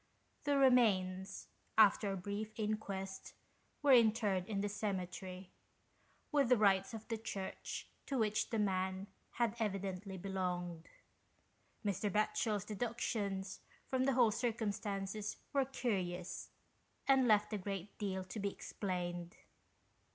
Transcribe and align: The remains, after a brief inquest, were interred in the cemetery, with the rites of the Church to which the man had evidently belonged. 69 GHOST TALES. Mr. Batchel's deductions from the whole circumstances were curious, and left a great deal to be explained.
The 0.45 0.57
remains, 0.57 1.45
after 1.77 2.11
a 2.11 2.17
brief 2.17 2.53
inquest, 2.57 3.35
were 3.83 3.93
interred 3.93 4.47
in 4.49 4.61
the 4.61 4.67
cemetery, 4.67 5.51
with 6.31 6.49
the 6.49 6.57
rites 6.57 6.95
of 6.95 7.07
the 7.07 7.19
Church 7.19 7.87
to 8.07 8.17
which 8.17 8.49
the 8.49 8.57
man 8.57 9.05
had 9.33 9.55
evidently 9.59 10.17
belonged. 10.17 10.89
69 11.83 11.83
GHOST 11.83 12.01
TALES. 12.01 12.11
Mr. 12.11 12.11
Batchel's 12.11 12.65
deductions 12.65 13.59
from 13.85 14.05
the 14.05 14.13
whole 14.13 14.31
circumstances 14.31 15.37
were 15.53 15.65
curious, 15.65 16.49
and 17.07 17.27
left 17.27 17.53
a 17.53 17.59
great 17.59 17.95
deal 17.99 18.23
to 18.23 18.39
be 18.39 18.49
explained. 18.49 19.37